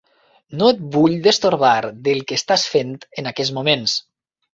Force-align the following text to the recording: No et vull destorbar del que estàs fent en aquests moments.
No 0.59 0.69
et 0.75 0.79
vull 0.95 1.17
destorbar 1.27 1.73
del 2.07 2.21
que 2.31 2.37
estàs 2.41 2.63
fent 2.77 2.95
en 3.23 3.29
aquests 3.33 3.53
moments. 3.59 3.95